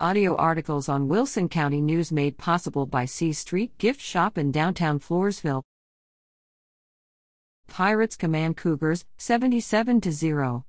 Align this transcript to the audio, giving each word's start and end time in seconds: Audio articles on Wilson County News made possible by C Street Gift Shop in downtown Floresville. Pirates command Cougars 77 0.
Audio 0.00 0.34
articles 0.34 0.88
on 0.88 1.06
Wilson 1.06 1.48
County 1.48 1.80
News 1.80 2.10
made 2.10 2.36
possible 2.36 2.84
by 2.84 3.04
C 3.04 3.32
Street 3.32 3.78
Gift 3.78 4.00
Shop 4.00 4.36
in 4.36 4.50
downtown 4.50 4.98
Floresville. 4.98 5.62
Pirates 7.68 8.16
command 8.16 8.56
Cougars 8.56 9.04
77 9.18 10.02
0. 10.10 10.64